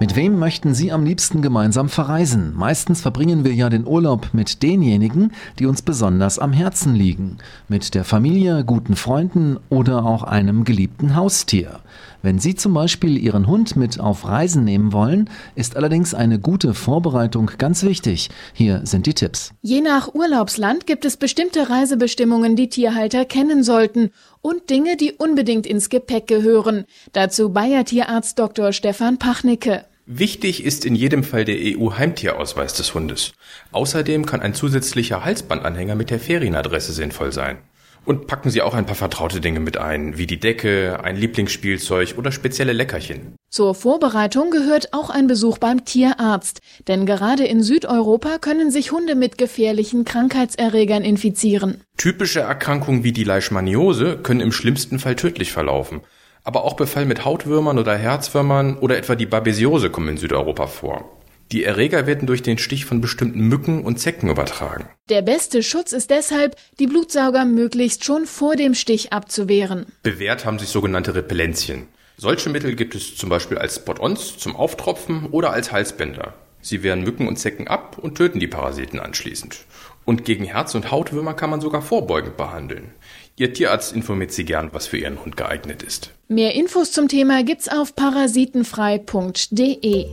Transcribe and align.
Mit 0.00 0.16
wem 0.16 0.40
möchten 0.40 0.74
Sie 0.74 0.90
am 0.90 1.04
liebsten 1.04 1.40
gemeinsam 1.40 1.88
verreisen? 1.88 2.52
Meistens 2.56 3.00
verbringen 3.00 3.44
wir 3.44 3.54
ja 3.54 3.70
den 3.70 3.86
Urlaub 3.86 4.30
mit 4.32 4.64
denjenigen, 4.64 5.30
die 5.60 5.66
uns 5.66 5.82
besonders 5.82 6.40
am 6.40 6.52
Herzen 6.52 6.96
liegen. 6.96 7.38
Mit 7.68 7.94
der 7.94 8.02
Familie, 8.02 8.64
guten 8.64 8.96
Freunden 8.96 9.56
oder 9.68 10.04
auch 10.04 10.24
einem 10.24 10.64
geliebten 10.64 11.14
Haustier. 11.14 11.78
Wenn 12.22 12.40
Sie 12.40 12.56
zum 12.56 12.74
Beispiel 12.74 13.16
Ihren 13.16 13.46
Hund 13.46 13.76
mit 13.76 14.00
auf 14.00 14.26
Reisen 14.26 14.64
nehmen 14.64 14.92
wollen, 14.92 15.30
ist 15.54 15.76
allerdings 15.76 16.12
eine 16.12 16.40
gute 16.40 16.74
Vorbereitung 16.74 17.52
ganz 17.58 17.84
wichtig. 17.84 18.30
Hier 18.52 18.80
sind 18.84 19.06
die 19.06 19.14
Tipps. 19.14 19.52
Je 19.62 19.80
nach 19.80 20.12
Urlaubsland 20.12 20.88
gibt 20.88 21.04
es 21.04 21.16
bestimmte 21.16 21.70
Reisebestimmungen, 21.70 22.56
die 22.56 22.68
Tierhalter 22.68 23.24
kennen 23.24 23.62
sollten 23.62 24.10
und 24.44 24.68
Dinge, 24.68 24.98
die 24.98 25.12
unbedingt 25.12 25.66
ins 25.66 25.88
Gepäck 25.88 26.26
gehören. 26.26 26.84
Dazu 27.12 27.48
Bayer 27.48 27.84
Tierarzt 27.86 28.38
Dr. 28.38 28.72
Stefan 28.74 29.18
Pachnicke. 29.18 29.86
Wichtig 30.04 30.64
ist 30.64 30.84
in 30.84 30.94
jedem 30.94 31.24
Fall 31.24 31.46
der 31.46 31.56
EU-Heimtierausweis 31.58 32.74
des 32.74 32.92
Hundes. 32.92 33.32
Außerdem 33.72 34.26
kann 34.26 34.42
ein 34.42 34.52
zusätzlicher 34.52 35.24
Halsbandanhänger 35.24 35.94
mit 35.94 36.10
der 36.10 36.20
Ferienadresse 36.20 36.92
sinnvoll 36.92 37.32
sein. 37.32 37.56
Und 38.04 38.26
packen 38.26 38.50
Sie 38.50 38.60
auch 38.60 38.74
ein 38.74 38.84
paar 38.84 38.96
vertraute 38.96 39.40
Dinge 39.40 39.60
mit 39.60 39.78
ein, 39.78 40.18
wie 40.18 40.26
die 40.26 40.38
Decke, 40.38 41.00
ein 41.02 41.16
Lieblingsspielzeug 41.16 42.18
oder 42.18 42.30
spezielle 42.30 42.74
Leckerchen. 42.74 43.36
Zur 43.54 43.76
Vorbereitung 43.76 44.50
gehört 44.50 44.92
auch 44.92 45.10
ein 45.10 45.28
Besuch 45.28 45.58
beim 45.58 45.84
Tierarzt, 45.84 46.60
denn 46.88 47.06
gerade 47.06 47.44
in 47.44 47.62
Südeuropa 47.62 48.38
können 48.38 48.72
sich 48.72 48.90
Hunde 48.90 49.14
mit 49.14 49.38
gefährlichen 49.38 50.04
Krankheitserregern 50.04 51.04
infizieren. 51.04 51.80
Typische 51.96 52.40
Erkrankungen 52.40 53.04
wie 53.04 53.12
die 53.12 53.22
Leishmaniose 53.22 54.18
können 54.20 54.40
im 54.40 54.50
schlimmsten 54.50 54.98
Fall 54.98 55.14
tödlich 55.14 55.52
verlaufen. 55.52 56.00
Aber 56.42 56.64
auch 56.64 56.74
Befall 56.74 57.06
mit 57.06 57.24
Hautwürmern 57.24 57.78
oder 57.78 57.96
Herzwürmern 57.96 58.76
oder 58.76 58.98
etwa 58.98 59.14
die 59.14 59.26
Babesiose 59.26 59.88
kommen 59.88 60.08
in 60.08 60.16
Südeuropa 60.16 60.66
vor. 60.66 61.16
Die 61.52 61.62
Erreger 61.62 62.08
werden 62.08 62.26
durch 62.26 62.42
den 62.42 62.58
Stich 62.58 62.86
von 62.86 63.00
bestimmten 63.00 63.46
Mücken 63.46 63.84
und 63.84 64.00
Zecken 64.00 64.30
übertragen. 64.30 64.88
Der 65.08 65.22
beste 65.22 65.62
Schutz 65.62 65.92
ist 65.92 66.10
deshalb, 66.10 66.56
die 66.80 66.88
Blutsauger 66.88 67.44
möglichst 67.44 68.04
schon 68.04 68.26
vor 68.26 68.56
dem 68.56 68.74
Stich 68.74 69.12
abzuwehren. 69.12 69.86
Bewährt 70.02 70.44
haben 70.44 70.58
sich 70.58 70.70
sogenannte 70.70 71.14
Repellenzien. 71.14 71.86
Solche 72.16 72.48
Mittel 72.48 72.76
gibt 72.76 72.94
es 72.94 73.16
zum 73.16 73.28
Beispiel 73.28 73.58
als 73.58 73.76
Spot-ons 73.76 74.38
zum 74.38 74.56
Auftropfen 74.56 75.26
oder 75.30 75.52
als 75.52 75.72
Halsbänder. 75.72 76.32
Sie 76.60 76.82
wehren 76.82 77.02
Mücken 77.02 77.28
und 77.28 77.36
Zecken 77.36 77.68
ab 77.68 77.98
und 77.98 78.16
töten 78.16 78.40
die 78.40 78.46
Parasiten 78.46 78.98
anschließend. 78.98 79.58
Und 80.06 80.24
gegen 80.24 80.44
Herz- 80.44 80.74
und 80.74 80.90
Hautwürmer 80.90 81.34
kann 81.34 81.50
man 81.50 81.60
sogar 81.60 81.82
vorbeugend 81.82 82.38
behandeln. 82.38 82.92
Ihr 83.36 83.52
Tierarzt 83.52 83.94
informiert 83.94 84.32
Sie 84.32 84.44
gern, 84.44 84.70
was 84.72 84.86
für 84.86 84.96
Ihren 84.96 85.22
Hund 85.24 85.36
geeignet 85.36 85.82
ist. 85.82 86.12
Mehr 86.28 86.54
Infos 86.54 86.92
zum 86.92 87.08
Thema 87.08 87.42
gibt's 87.42 87.68
auf 87.68 87.96
parasitenfrei.de. 87.96 90.06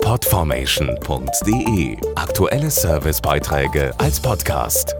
Podformation.de 0.00 1.98
Aktuelle 2.16 2.70
Servicebeiträge 2.70 3.92
als 3.98 4.20
Podcast. 4.20 4.97